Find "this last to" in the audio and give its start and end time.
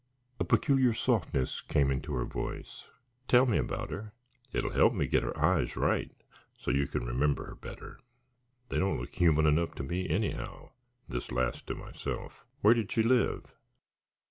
11.07-11.75